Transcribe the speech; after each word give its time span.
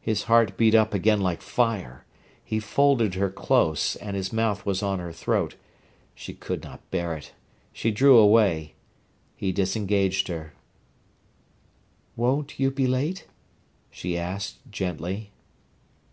His 0.00 0.22
heart 0.30 0.56
beat 0.56 0.76
up 0.76 0.94
again 0.94 1.20
like 1.20 1.42
fire. 1.42 2.04
He 2.44 2.60
folded 2.60 3.14
her 3.14 3.28
close, 3.28 3.96
and 3.96 4.14
his 4.14 4.32
mouth 4.32 4.64
was 4.64 4.80
on 4.80 5.00
her 5.00 5.12
throat. 5.12 5.56
She 6.14 6.34
could 6.34 6.62
not 6.62 6.88
bear 6.92 7.16
it. 7.16 7.32
She 7.72 7.90
drew 7.90 8.16
away. 8.16 8.74
He 9.34 9.50
disengaged 9.50 10.28
her. 10.28 10.52
"Won't 12.14 12.60
you 12.60 12.70
be 12.70 12.86
late?" 12.86 13.26
she 13.90 14.16
asked 14.16 14.58
gently. 14.70 15.32